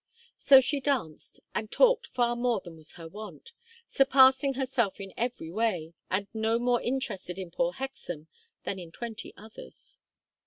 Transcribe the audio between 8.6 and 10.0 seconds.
than in twenty others.